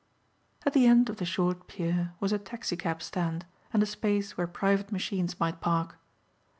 [0.65, 4.47] At the end of the short pier was a taxicab stand and a space where
[4.47, 5.99] private machines might park.